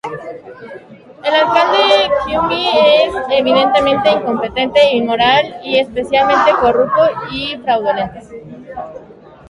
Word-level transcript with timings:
El 1.23 1.31
alcalde 1.35 2.09
Quimby 2.25 2.67
es 3.03 3.13
evidentemente 3.29 4.09
incompetente 4.09 4.79
e 4.81 4.95
inmoral 4.97 5.61
y 5.63 5.77
especialmente 5.77 6.53
corrupto 6.59 7.07
y 7.31 7.55
fraudulento. 7.59 8.19